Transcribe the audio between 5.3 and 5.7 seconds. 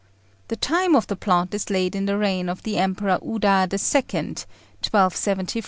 1289).